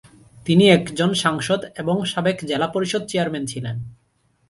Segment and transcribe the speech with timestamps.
[0.45, 3.75] তিনি একজন সাংসদ এবং সাবেক জেলা পরিষদ চেয়ারম্যান ছিলেন।